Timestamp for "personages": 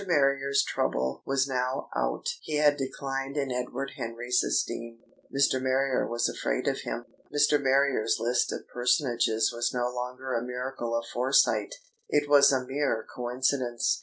8.67-9.53